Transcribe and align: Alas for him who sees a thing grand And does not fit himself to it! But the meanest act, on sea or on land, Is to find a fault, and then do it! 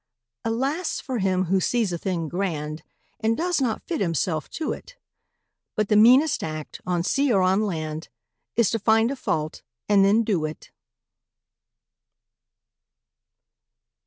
Alas 0.43 0.99
for 0.99 1.19
him 1.19 1.43
who 1.45 1.59
sees 1.61 1.93
a 1.93 1.97
thing 1.99 2.27
grand 2.27 2.81
And 3.19 3.37
does 3.37 3.61
not 3.61 3.83
fit 3.83 4.01
himself 4.01 4.49
to 4.49 4.73
it! 4.73 4.95
But 5.75 5.89
the 5.89 5.95
meanest 5.95 6.43
act, 6.43 6.81
on 6.87 7.03
sea 7.03 7.31
or 7.31 7.43
on 7.43 7.61
land, 7.61 8.09
Is 8.55 8.71
to 8.71 8.79
find 8.79 9.11
a 9.11 9.15
fault, 9.15 9.61
and 9.87 10.03
then 10.03 10.23
do 10.23 10.45
it! 10.45 10.71